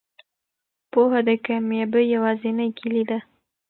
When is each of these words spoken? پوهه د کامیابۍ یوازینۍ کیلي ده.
پوهه 0.91 1.19
د 1.27 1.29
کامیابۍ 1.45 2.05
یوازینۍ 2.15 2.69
کیلي 2.77 3.03
ده. 3.09 3.19